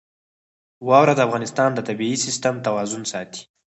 [0.87, 3.41] واوره د افغانستان د طبعي سیسټم توازن ساتي.